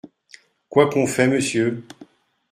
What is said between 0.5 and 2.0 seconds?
Quoi qu’on fait, monsieur?